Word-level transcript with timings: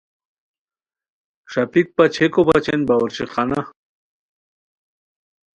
ݰاپیک 1.51 1.87
پاچئیکو 1.95 2.41
بچین 2.47 2.81
باورچی 2.87 3.25
خانہ 3.33 3.59